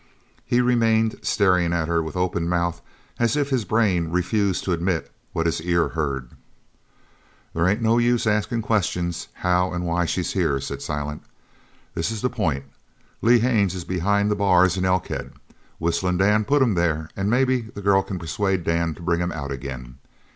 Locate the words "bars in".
14.35-14.85